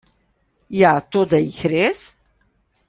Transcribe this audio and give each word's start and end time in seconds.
Ja, 0.77 0.93
toda 1.17 1.41
jih 1.43 1.61
res? 1.75 2.01